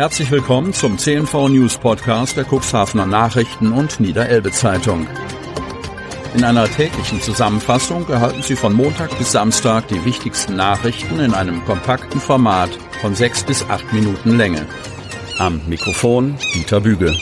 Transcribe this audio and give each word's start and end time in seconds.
Herzlich 0.00 0.30
willkommen 0.30 0.72
zum 0.72 0.96
CNV 0.96 1.50
News 1.50 1.76
Podcast 1.76 2.34
der 2.34 2.46
Cuxhavener 2.46 3.04
Nachrichten 3.04 3.70
und 3.70 4.00
Niederelbe 4.00 4.50
Zeitung. 4.50 5.06
In 6.34 6.42
einer 6.42 6.64
täglichen 6.70 7.20
Zusammenfassung 7.20 8.08
erhalten 8.08 8.40
Sie 8.42 8.56
von 8.56 8.72
Montag 8.72 9.18
bis 9.18 9.32
Samstag 9.32 9.88
die 9.88 10.02
wichtigsten 10.06 10.56
Nachrichten 10.56 11.20
in 11.20 11.34
einem 11.34 11.62
kompakten 11.66 12.18
Format 12.18 12.70
von 13.02 13.14
sechs 13.14 13.44
bis 13.44 13.62
acht 13.68 13.92
Minuten 13.92 14.38
Länge. 14.38 14.64
Am 15.38 15.60
Mikrofon 15.68 16.38
Dieter 16.54 16.80
Büge. 16.80 17.14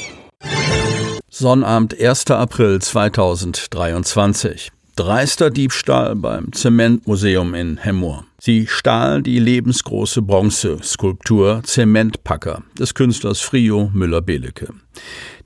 Sonnabend 1.28 2.00
1. 2.00 2.30
April 2.30 2.80
2023. 2.80 4.70
Dreister 4.98 5.50
Diebstahl 5.50 6.16
beim 6.16 6.52
Zementmuseum 6.52 7.54
in 7.54 7.76
Hemmoor. 7.76 8.24
Sie 8.40 8.66
stahlen 8.66 9.22
die 9.22 9.38
lebensgroße 9.38 10.22
Bronzeskulptur 10.22 11.60
Zementpacker 11.62 12.64
des 12.76 12.94
Künstlers 12.94 13.40
Frio 13.40 13.92
Müller-Belecke. 13.94 14.70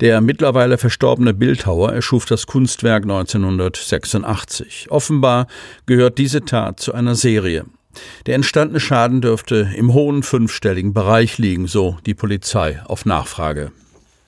Der 0.01 0.23
mittlerweile 0.23 0.79
verstorbene 0.79 1.35
Bildhauer 1.35 1.93
erschuf 1.93 2.25
das 2.25 2.47
Kunstwerk 2.47 3.03
1986. 3.03 4.87
Offenbar 4.89 5.49
gehört 5.85 6.17
diese 6.17 6.47
Tat 6.47 6.81
zu 6.81 6.95
einer 6.95 7.15
Serie. 7.15 7.67
Der 8.25 8.37
entstandene 8.37 8.81
Schaden 8.81 9.21
dürfte 9.21 9.71
im 9.77 9.93
hohen 9.93 10.23
fünfstelligen 10.23 10.95
Bereich 10.95 11.37
liegen, 11.37 11.67
so 11.67 11.99
die 12.07 12.15
Polizei 12.15 12.81
auf 12.87 13.05
Nachfrage. 13.05 13.71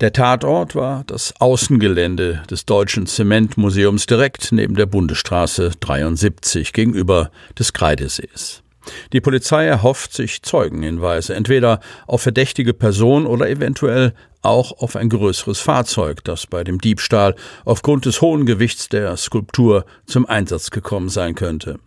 Der 0.01 0.13
Tatort 0.13 0.75
war 0.75 1.05
das 1.07 1.35
Außengelände 1.39 2.43
des 2.51 2.67
Deutschen 2.67 3.07
Zementmuseums 3.07 4.07
direkt 4.07 4.51
neben 4.51 4.75
der 4.75 4.87
Bundesstraße 4.87 5.71
73 5.79 6.73
gegenüber 6.73 7.31
des 7.57 7.73
Kreidesees. 7.73 8.65
Die 9.13 9.21
Polizei 9.21 9.67
erhofft 9.67 10.13
sich 10.13 10.43
Zeugenhinweise, 10.43 11.35
entweder 11.37 11.79
auf 12.09 12.23
verdächtige 12.23 12.75
Person 12.75 13.25
oder 13.25 13.49
eventuell 13.49 14.15
auch 14.43 14.73
auf 14.73 14.97
ein 14.97 15.09
größeres 15.09 15.61
Fahrzeug, 15.61 16.25
das 16.25 16.49
bei 16.49 16.65
dem 16.65 16.81
Diebstahl 16.81 17.37
aufgrund 17.65 18.05
des 18.05 18.21
hohen 18.21 18.47
Gewichts 18.47 18.89
der 18.89 19.17
Skulptur 19.17 19.87
zum 20.07 20.27
Einsatz 20.27 20.71
gekommen 20.71 21.09
sein 21.09 21.37
könnte. 21.37 21.79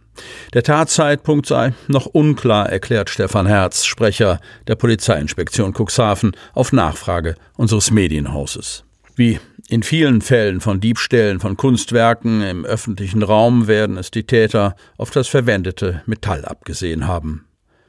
Der 0.53 0.63
Tatzeitpunkt 0.63 1.45
sei 1.45 1.73
noch 1.87 2.05
unklar, 2.05 2.69
erklärt 2.69 3.09
Stefan 3.09 3.45
Herz, 3.45 3.85
Sprecher 3.85 4.39
der 4.67 4.75
Polizeiinspektion 4.75 5.73
Cuxhaven, 5.73 6.31
auf 6.53 6.73
Nachfrage 6.73 7.35
unseres 7.55 7.91
Medienhauses. 7.91 8.83
Wie 9.15 9.39
in 9.67 9.83
vielen 9.83 10.21
Fällen 10.21 10.61
von 10.61 10.79
Diebstählen 10.79 11.39
von 11.39 11.57
Kunstwerken 11.57 12.41
im 12.41 12.65
öffentlichen 12.65 13.23
Raum 13.23 13.67
werden 13.67 13.97
es 13.97 14.11
die 14.11 14.23
Täter 14.23 14.75
auf 14.97 15.09
das 15.09 15.27
verwendete 15.27 16.03
Metall 16.05 16.45
abgesehen 16.45 17.07
haben. 17.07 17.45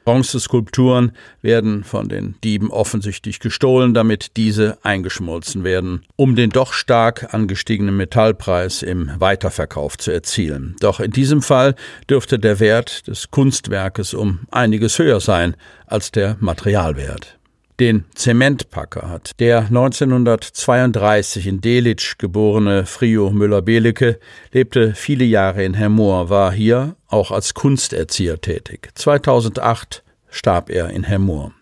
Bronzeskulpturen 0.09 1.11
werden 1.43 1.83
von 1.83 2.09
den 2.09 2.33
Dieben 2.43 2.71
offensichtlich 2.71 3.39
gestohlen, 3.39 3.93
damit 3.93 4.37
diese 4.37 4.79
eingeschmolzen 4.81 5.63
werden, 5.63 6.01
um 6.15 6.35
den 6.35 6.49
doch 6.49 6.73
stark 6.73 7.31
angestiegenen 7.31 7.95
Metallpreis 7.95 8.81
im 8.81 9.11
Weiterverkauf 9.19 9.99
zu 9.99 10.09
erzielen. 10.09 10.75
Doch 10.79 10.99
in 10.99 11.11
diesem 11.11 11.43
Fall 11.43 11.75
dürfte 12.09 12.39
der 12.39 12.59
Wert 12.59 13.07
des 13.07 13.29
Kunstwerkes 13.29 14.15
um 14.15 14.39
einiges 14.49 14.97
höher 14.97 15.19
sein 15.19 15.55
als 15.85 16.09
der 16.09 16.37
Materialwert. 16.39 17.38
Den 17.79 18.03
Zementpacker 18.13 19.09
hat 19.09 19.39
der 19.39 19.59
1932 19.59 21.47
in 21.47 21.61
Delitzsch 21.61 22.17
geborene 22.17 22.85
Frio 22.85 23.29
Müller-Belecke 23.31 24.19
lebte 24.51 24.93
viele 24.95 25.23
Jahre 25.23 25.63
in 25.63 25.75
Hermoor, 25.75 26.29
war 26.29 26.51
hier 26.51 26.97
auch 27.07 27.31
als 27.31 27.53
Kunsterzieher 27.53 28.41
tätig. 28.41 28.89
2008 28.95 30.03
starb 30.29 30.69
er 30.69 30.89
in 30.89 31.03
Hermoor. 31.03 31.53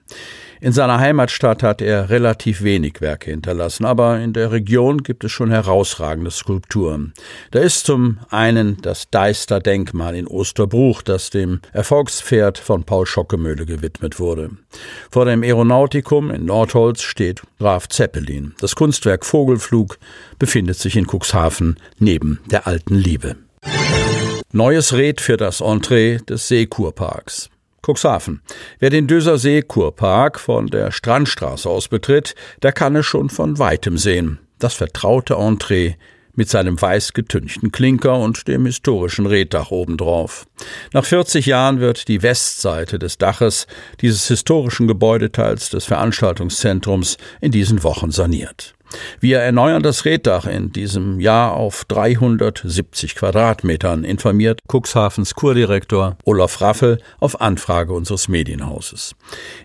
In 0.60 0.72
seiner 0.72 1.00
Heimatstadt 1.00 1.62
hat 1.62 1.82
er 1.82 2.10
relativ 2.10 2.64
wenig 2.64 3.00
Werke 3.00 3.32
hinterlassen, 3.32 3.86
aber 3.86 4.20
in 4.20 4.34
der 4.34 4.52
Region 4.52 5.04
gibt 5.04 5.24
es 5.24 5.32
schon 5.32 5.52
herausragende 5.52 6.32
Skulpturen. 6.32 7.14
Da 7.52 7.60
ist 7.60 7.86
zum 7.86 8.20
einen 8.30 8.78
das 8.82 9.10
Deister 9.12 9.60
Denkmal 9.60 10.16
in 10.16 10.28
Osterbruch, 10.28 11.04
das 11.04 11.30
dem 11.30 11.62
Erfolgspferd 11.74 12.58
von 12.58 12.84
Paul 12.84 13.06
Schockemöhle 13.06 13.66
gewidmet 13.66 14.20
wurde. 14.20 14.50
Vor 15.12 15.26
dem 15.26 15.44
Aeronautikum 15.44 16.32
in 16.32 16.46
Nordholz 16.46 17.02
steht 17.02 17.42
Graf 17.60 17.88
Zeppelin. 17.88 18.56
Das 18.60 18.76
Kunstwerk 18.76 19.26
Vogelflug 19.26 20.00
befindet 20.40 20.78
sich 20.78 20.96
in 20.96 21.06
Cuxhaven 21.06 21.78
neben 22.00 22.40
der 22.50 22.66
alten 22.66 22.96
Liebe. 22.96 23.36
Neues 24.52 24.94
Red 24.94 25.22
für 25.22 25.38
das 25.38 25.62
Entree 25.62 26.18
des 26.18 26.48
Seekurparks. 26.48 27.50
Cuxhaven. 27.88 28.42
Wer 28.80 28.90
den 28.90 29.08
Döser 29.08 29.38
See 29.38 29.62
Kurpark 29.62 30.40
von 30.40 30.68
der 30.68 30.92
Strandstraße 30.92 31.70
aus 31.70 31.88
betritt, 31.88 32.36
der 32.62 32.74
kann 32.74 32.96
es 32.96 33.06
schon 33.06 33.30
von 33.30 33.58
weitem 33.60 33.98
sehen. 33.98 34.40
Das 34.60 34.74
vertraute 34.74 35.36
Entree 35.36 35.96
mit 36.38 36.50
seinem 36.50 36.80
weiß 36.80 37.14
getünchten 37.14 37.72
Klinker 37.72 38.18
und 38.20 38.48
dem 38.48 38.66
historischen 38.66 39.26
Reddach 39.26 39.72
obendrauf. 39.72 40.46
Nach 40.94 41.04
40 41.04 41.48
Jahren 41.48 41.80
wird 41.80 42.08
die 42.08 42.22
Westseite 42.22 43.00
des 43.00 43.18
Daches 43.18 43.68
dieses 44.02 44.28
historischen 44.28 44.88
Gebäudeteils 44.88 45.70
des 45.70 45.86
Veranstaltungszentrums 45.86 47.18
in 47.42 47.52
diesen 47.52 47.84
Wochen 47.84 48.12
saniert. 48.12 48.76
Wir 49.20 49.40
erneuern 49.40 49.84
das 49.84 50.06
Reddach 50.06 50.46
in 50.46 50.72
diesem 50.72 51.20
Jahr 51.20 51.54
auf 51.54 51.86
370 51.86 53.16
Quadratmetern, 53.16 54.04
informiert 54.04 54.62
Cuxhavens 54.68 55.36
Kurdirektor 55.36 56.18
Olaf 56.24 56.62
Raffel 56.62 57.00
auf 57.20 57.42
Anfrage 57.42 57.94
unseres 57.94 58.28
Medienhauses. 58.28 59.16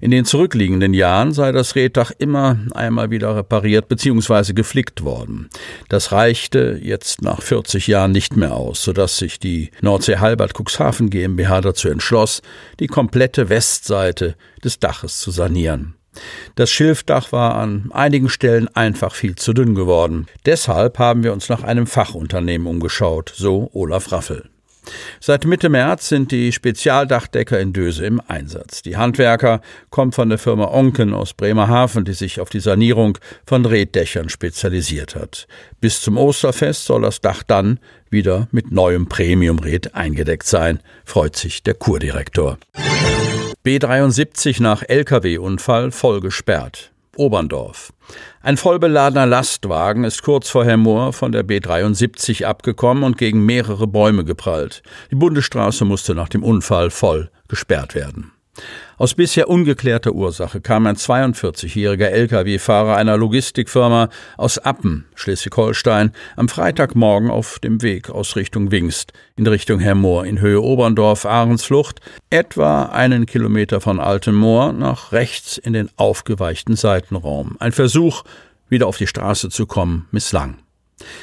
In 0.01 0.11
den 0.11 0.25
zurückliegenden 0.25 0.95
Jahren 0.95 1.33
sei 1.33 1.53
das 1.53 1.77
Reddach 1.77 2.13
immer 2.19 2.59
einmal 2.75 3.11
wieder 3.11 3.37
repariert 3.37 3.89
bzw. 3.89 4.53
geflickt 4.53 5.05
worden. 5.05 5.49
Das 5.89 6.13
reichte 6.13 6.79
jetzt 6.83 7.23
nach 7.23 7.43
40 7.43 7.87
Jahren 7.87 8.13
nicht 8.13 8.37
mehr 8.37 8.55
aus, 8.55 8.83
sodass 8.83 9.19
sich 9.19 9.39
die 9.39 9.71
Nordsee 9.81 10.17
Halbert 10.17 10.55
Cuxhaven 10.55 11.11
GmbH 11.11 11.61
dazu 11.61 11.89
entschloss, 11.89 12.43
die 12.81 12.87
komplette 12.87 13.49
Westseite 13.49 14.37
des 14.65 14.79
Daches 14.79 15.19
zu 15.19 15.31
sanieren. 15.31 15.95
Das 16.55 16.71
Schilfdach 16.71 17.33
war 17.33 17.57
an 17.57 17.91
einigen 17.93 18.29
Stellen 18.29 18.69
einfach 18.75 19.15
viel 19.15 19.37
zu 19.37 19.53
dünn 19.53 19.75
geworden. 19.75 20.27
Deshalb 20.47 20.99
haben 20.99 21.23
wir 21.25 21.33
uns 21.33 21.49
nach 21.49 21.63
einem 21.63 21.87
Fachunternehmen 21.87 22.67
umgeschaut, 22.67 23.33
so 23.35 23.71
Olaf 23.73 24.13
Raffel. 24.13 24.49
Seit 25.21 25.45
Mitte 25.45 25.69
März 25.69 26.09
sind 26.09 26.33
die 26.33 26.53
Spezialdachdecker 26.53 27.61
in 27.61 27.73
Döse 27.73 28.05
im 28.05 28.21
Einsatz. 28.27 28.83
Die 28.83 28.97
Handwerker 28.97 29.61
kommen 29.91 30.13
von 30.13 30.29
der 30.29 30.39
Firma 30.39 30.67
Onken 30.67 31.15
aus 31.15 31.35
Bremerhaven, 31.35 32.05
die 32.05 32.15
sich 32.15 32.41
auf 32.41 32.51
die 32.51 32.61
Sanierung 32.61 33.19
von 33.47 33.65
Reddächern 33.65 34.29
spezialisiert 34.29 35.15
hat. 35.15 35.47
Bis 35.81 36.01
zum 36.01 36.17
Osterfest 36.17 36.85
soll 36.85 37.03
das 37.03 37.21
Dach 37.21 37.43
dann 37.45 37.79
wieder 38.11 38.49
mit 38.51 38.73
neuem 38.73 39.07
Premiumred 39.07 39.95
eingedeckt 39.95 40.47
sein, 40.47 40.81
freut 41.05 41.37
sich 41.37 41.63
der 41.63 41.75
Kurdirektor. 41.75 42.59
B73 43.65 44.61
nach 44.61 44.83
Lkw-Unfall 44.83 45.93
voll 45.93 46.19
gesperrt. 46.19 46.91
Oberndorf. 47.17 47.93
Ein 48.41 48.57
vollbeladener 48.57 49.25
Lastwagen 49.25 50.03
ist 50.03 50.25
kurz 50.25 50.49
vor 50.49 50.65
Hermoor 50.65 51.13
von 51.13 51.31
der 51.31 51.45
B73 51.45 52.45
abgekommen 52.45 53.05
und 53.05 53.19
gegen 53.19 53.47
mehrere 53.47 53.87
Bäume 53.87 54.25
geprallt. 54.25 54.83
Die 55.13 55.15
Bundesstraße 55.15 55.85
musste 55.85 56.17
nach 56.17 56.29
dem 56.29 56.43
Unfall 56.43 56.91
voll 56.91 57.31
gesperrt 57.47 57.95
werden. 57.95 58.33
Aus 58.99 59.15
bisher 59.15 59.49
ungeklärter 59.49 60.13
Ursache 60.13 60.61
kam 60.61 60.87
ein 60.87 60.97
42-jähriger 60.97 62.07
Lkw-Fahrer 62.07 62.97
einer 62.97 63.17
Logistikfirma 63.17 64.11
aus 64.37 64.59
Appen, 64.59 65.07
Schleswig-Holstein, 65.15 66.13
am 66.37 66.49
Freitagmorgen 66.49 67.31
auf 67.31 67.59
dem 67.59 67.83
Weg 67.83 68.11
aus 68.11 68.37
Richtung 68.37 68.71
Wingst 68.71 69.13
in 69.37 69.47
Richtung 69.47 69.81
Hermoor 69.81 70.27
in 70.27 70.41
Höhe 70.41 70.61
Oberndorf 70.61 71.25
Ahrensflucht, 71.25 72.01
etwa 72.31 72.85
einen 72.85 73.27
Kilometer 73.27 73.81
von 73.81 73.99
Altenmoor 73.99 74.73
nach 74.73 75.13
rechts 75.13 75.59
in 75.59 75.73
den 75.73 75.89
aufgeweichten 75.97 76.77
Seitenraum. 76.77 77.57
Ein 77.59 77.73
Versuch, 77.73 78.23
wieder 78.69 78.87
auf 78.87 78.99
die 78.99 79.07
Straße 79.07 79.49
zu 79.49 79.67
kommen, 79.67 80.07
misslang. 80.13 80.62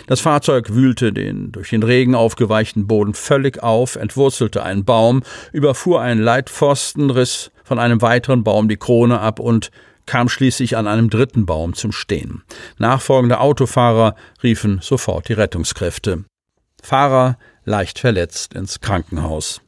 Das 0.07 0.19
Fahrzeug 0.19 0.73
wühlte 0.73 1.13
den 1.13 1.51
durch 1.51 1.69
den 1.69 1.83
Regen 1.83 2.15
aufgeweichten 2.15 2.87
Boden 2.87 3.13
völlig 3.13 3.61
auf, 3.61 3.95
entwurzelte 3.95 4.63
einen 4.63 4.85
Baum, 4.85 5.23
überfuhr 5.51 6.01
einen 6.01 6.21
Leitpfosten, 6.21 7.09
riss 7.09 7.51
von 7.63 7.79
einem 7.79 8.01
weiteren 8.01 8.43
Baum 8.43 8.67
die 8.67 8.77
Krone 8.77 9.19
ab 9.19 9.39
und 9.39 9.71
kam 10.05 10.27
schließlich 10.27 10.75
an 10.75 10.87
einem 10.87 11.09
dritten 11.09 11.45
Baum 11.45 11.75
zum 11.75 11.91
Stehen. 11.91 12.43
Nachfolgende 12.79 13.39
Autofahrer 13.39 14.15
riefen 14.41 14.79
sofort 14.81 15.29
die 15.29 15.33
Rettungskräfte. 15.33 16.25
Fahrer 16.81 17.37
leicht 17.63 17.99
verletzt 17.99 18.55
ins 18.55 18.79
Krankenhaus. 18.79 19.61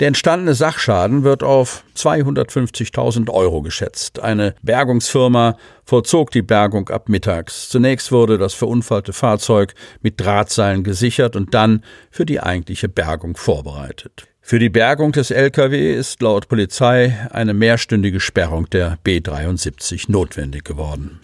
Der 0.00 0.08
entstandene 0.08 0.54
Sachschaden 0.54 1.24
wird 1.24 1.42
auf 1.42 1.84
250.000 1.96 3.30
Euro 3.30 3.62
geschätzt. 3.62 4.20
Eine 4.20 4.54
Bergungsfirma 4.62 5.56
vollzog 5.84 6.30
die 6.30 6.42
Bergung 6.42 6.88
ab 6.88 7.08
mittags. 7.08 7.68
Zunächst 7.68 8.12
wurde 8.12 8.38
das 8.38 8.54
verunfallte 8.54 9.12
Fahrzeug 9.12 9.74
mit 10.02 10.20
Drahtseilen 10.20 10.84
gesichert 10.84 11.36
und 11.36 11.54
dann 11.54 11.82
für 12.10 12.26
die 12.26 12.40
eigentliche 12.40 12.88
Bergung 12.88 13.36
vorbereitet. 13.36 14.26
Für 14.40 14.60
die 14.60 14.68
Bergung 14.68 15.10
des 15.10 15.32
LKW 15.32 15.94
ist 15.94 16.22
laut 16.22 16.46
Polizei 16.48 17.28
eine 17.32 17.52
mehrstündige 17.52 18.20
Sperrung 18.20 18.70
der 18.70 18.98
B73 19.04 20.04
notwendig 20.08 20.64
geworden. 20.64 21.20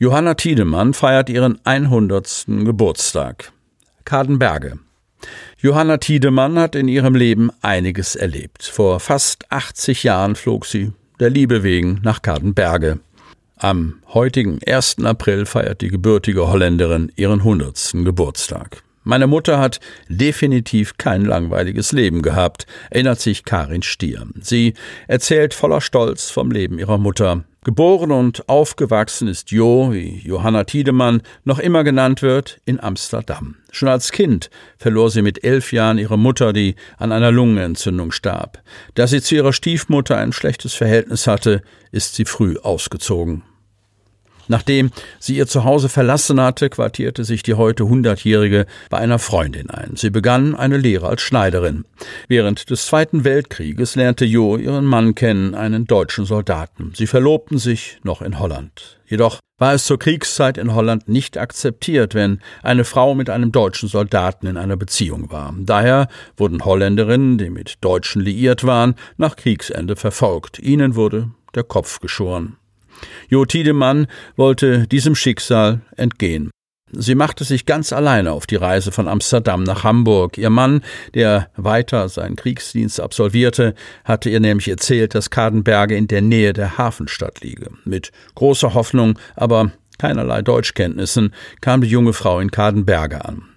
Johanna 0.00 0.34
Tiedemann 0.34 0.94
feiert 0.94 1.30
ihren 1.30 1.60
100. 1.64 2.46
Geburtstag. 2.64 3.52
Kadenberge. 4.04 4.78
Johanna 5.58 5.98
Tiedemann 5.98 6.58
hat 6.58 6.74
in 6.74 6.88
ihrem 6.88 7.14
Leben 7.14 7.50
einiges 7.60 8.16
erlebt. 8.16 8.64
Vor 8.64 9.00
fast 9.00 9.50
80 9.50 10.02
Jahren 10.02 10.36
flog 10.36 10.66
sie 10.66 10.92
der 11.20 11.30
Liebe 11.30 11.62
wegen 11.62 12.00
nach 12.02 12.22
Kadenberge. 12.22 12.98
Am 13.56 14.00
heutigen 14.12 14.58
1. 14.66 15.04
April 15.04 15.46
feiert 15.46 15.82
die 15.82 15.88
gebürtige 15.88 16.48
Holländerin 16.48 17.12
ihren 17.14 17.40
100. 17.40 17.92
Geburtstag. 18.04 18.82
Meine 19.04 19.26
Mutter 19.26 19.58
hat 19.58 19.80
definitiv 20.08 20.96
kein 20.96 21.24
langweiliges 21.24 21.92
Leben 21.92 22.22
gehabt, 22.22 22.66
erinnert 22.90 23.20
sich 23.20 23.44
Karin 23.44 23.82
Stier. 23.82 24.26
Sie 24.40 24.74
erzählt 25.08 25.54
voller 25.54 25.80
Stolz 25.80 26.30
vom 26.30 26.50
Leben 26.50 26.78
ihrer 26.78 26.98
Mutter. 26.98 27.44
Geboren 27.64 28.10
und 28.10 28.48
aufgewachsen 28.48 29.28
ist 29.28 29.52
Jo, 29.52 29.92
wie 29.92 30.18
Johanna 30.18 30.64
Tiedemann 30.64 31.22
noch 31.44 31.60
immer 31.60 31.84
genannt 31.84 32.20
wird, 32.20 32.60
in 32.64 32.80
Amsterdam. 32.80 33.54
Schon 33.70 33.88
als 33.88 34.10
Kind 34.10 34.50
verlor 34.78 35.10
sie 35.10 35.22
mit 35.22 35.44
elf 35.44 35.72
Jahren 35.72 35.98
ihre 35.98 36.18
Mutter, 36.18 36.52
die 36.52 36.74
an 36.98 37.12
einer 37.12 37.30
Lungenentzündung 37.30 38.10
starb. 38.10 38.60
Da 38.94 39.06
sie 39.06 39.22
zu 39.22 39.36
ihrer 39.36 39.52
Stiefmutter 39.52 40.16
ein 40.16 40.32
schlechtes 40.32 40.74
Verhältnis 40.74 41.28
hatte, 41.28 41.62
ist 41.92 42.16
sie 42.16 42.24
früh 42.24 42.56
ausgezogen. 42.58 43.44
Nachdem 44.48 44.90
sie 45.18 45.36
ihr 45.36 45.46
Zuhause 45.46 45.88
verlassen 45.88 46.40
hatte, 46.40 46.70
quartierte 46.70 47.24
sich 47.24 47.42
die 47.42 47.54
heute 47.54 47.88
Hundertjährige 47.88 48.66
bei 48.90 48.98
einer 48.98 49.18
Freundin 49.18 49.70
ein. 49.70 49.96
Sie 49.96 50.10
begann 50.10 50.54
eine 50.54 50.76
Lehre 50.76 51.08
als 51.08 51.22
Schneiderin. 51.22 51.84
Während 52.28 52.70
des 52.70 52.86
Zweiten 52.86 53.24
Weltkrieges 53.24 53.94
lernte 53.94 54.24
Jo 54.24 54.56
ihren 54.56 54.84
Mann 54.84 55.14
kennen, 55.14 55.54
einen 55.54 55.86
deutschen 55.86 56.24
Soldaten. 56.24 56.92
Sie 56.94 57.06
verlobten 57.06 57.58
sich 57.58 57.98
noch 58.02 58.22
in 58.22 58.38
Holland. 58.38 58.98
Jedoch 59.06 59.40
war 59.58 59.74
es 59.74 59.84
zur 59.84 59.98
Kriegszeit 59.98 60.58
in 60.58 60.74
Holland 60.74 61.08
nicht 61.08 61.38
akzeptiert, 61.38 62.14
wenn 62.14 62.40
eine 62.62 62.84
Frau 62.84 63.14
mit 63.14 63.30
einem 63.30 63.52
deutschen 63.52 63.88
Soldaten 63.88 64.46
in 64.46 64.56
einer 64.56 64.76
Beziehung 64.76 65.30
war. 65.30 65.54
Daher 65.56 66.08
wurden 66.36 66.64
Holländerinnen, 66.64 67.38
die 67.38 67.50
mit 67.50 67.76
Deutschen 67.80 68.22
liiert 68.22 68.64
waren, 68.64 68.94
nach 69.18 69.36
Kriegsende 69.36 69.96
verfolgt. 69.96 70.58
Ihnen 70.58 70.96
wurde 70.96 71.30
der 71.54 71.62
Kopf 71.62 72.00
geschoren. 72.00 72.56
Jo 73.28 73.44
Tiedemann 73.44 74.06
wollte 74.36 74.86
diesem 74.86 75.14
Schicksal 75.14 75.80
entgehen. 75.96 76.50
Sie 76.94 77.14
machte 77.14 77.44
sich 77.44 77.64
ganz 77.64 77.90
alleine 77.92 78.32
auf 78.32 78.46
die 78.46 78.56
Reise 78.56 78.92
von 78.92 79.08
Amsterdam 79.08 79.62
nach 79.62 79.82
Hamburg. 79.82 80.36
Ihr 80.36 80.50
Mann, 80.50 80.82
der 81.14 81.48
weiter 81.56 82.06
seinen 82.10 82.36
Kriegsdienst 82.36 83.00
absolvierte, 83.00 83.74
hatte 84.04 84.28
ihr 84.28 84.40
nämlich 84.40 84.68
erzählt, 84.68 85.14
dass 85.14 85.30
Kadenberge 85.30 85.96
in 85.96 86.06
der 86.06 86.20
Nähe 86.20 86.52
der 86.52 86.76
Hafenstadt 86.76 87.40
liege. 87.40 87.70
Mit 87.84 88.12
großer 88.34 88.74
Hoffnung, 88.74 89.18
aber 89.36 89.72
keinerlei 89.98 90.42
Deutschkenntnissen, 90.42 91.32
kam 91.62 91.80
die 91.80 91.88
junge 91.88 92.12
Frau 92.12 92.40
in 92.40 92.50
Kadenberge 92.50 93.24
an. 93.24 93.51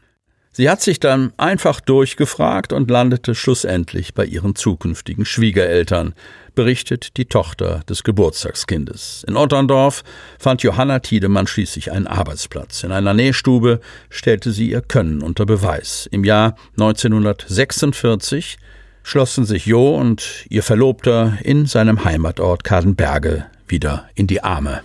Sie 0.57 0.69
hat 0.69 0.81
sich 0.81 1.01
dann 1.01 1.33
einfach 1.35 1.81
durchgefragt 1.81 2.71
und 2.71 2.89
landete 2.89 3.35
schlussendlich 3.35 4.13
bei 4.13 4.23
ihren 4.23 4.55
zukünftigen 4.55 5.25
Schwiegereltern, 5.25 6.13
berichtet 6.55 7.17
die 7.17 7.25
Tochter 7.25 7.81
des 7.89 8.05
Geburtstagskindes. 8.05 9.25
In 9.27 9.35
Otterndorf 9.35 10.05
fand 10.39 10.63
Johanna 10.63 10.99
Tiedemann 10.99 11.47
schließlich 11.47 11.91
einen 11.91 12.07
Arbeitsplatz. 12.07 12.83
In 12.83 12.93
einer 12.93 13.13
Nähstube 13.13 13.81
stellte 14.09 14.53
sie 14.53 14.69
ihr 14.69 14.79
Können 14.79 15.21
unter 15.23 15.45
Beweis. 15.45 16.07
Im 16.09 16.23
Jahr 16.23 16.55
1946 16.77 18.57
schlossen 19.03 19.43
sich 19.43 19.65
Jo 19.65 19.97
und 19.97 20.45
ihr 20.47 20.63
Verlobter 20.63 21.37
in 21.43 21.65
seinem 21.65 22.05
Heimatort 22.05 22.63
Kadenberge 22.63 23.45
wieder 23.67 24.07
in 24.15 24.27
die 24.27 24.41
Arme. 24.41 24.83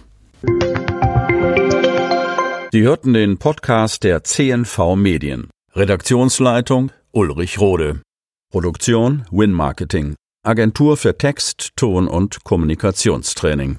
Sie 2.72 2.82
hörten 2.82 3.12
den 3.12 3.38
Podcast 3.38 4.02
der 4.02 4.24
CNV 4.24 4.96
Medien. 4.96 5.48
Redaktionsleitung 5.72 6.90
Ulrich 7.12 7.60
Rode. 7.60 8.02
Produktion 8.50 9.24
Win 9.30 9.52
Marketing. 9.52 10.16
Agentur 10.44 10.96
für 10.96 11.16
Text, 11.16 11.70
Ton 11.76 12.08
und 12.08 12.42
Kommunikationstraining. 12.42 13.78